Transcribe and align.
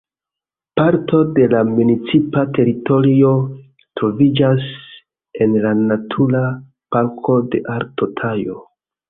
Parto 0.79 1.17
de 1.33 1.43
la 1.51 1.59
municipa 1.71 2.45
teritorio 2.59 3.33
troviĝas 4.01 4.65
en 5.47 5.55
la 5.67 5.75
Natura 5.83 6.43
Parko 6.97 7.39
de 7.53 7.63
Alto 7.77 8.11
Tajo. 8.25 8.59